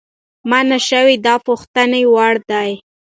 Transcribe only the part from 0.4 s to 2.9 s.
مانا شوی د پوښتنې وړدی،